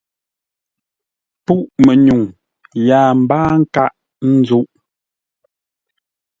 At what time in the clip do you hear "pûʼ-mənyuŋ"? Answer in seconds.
1.45-2.21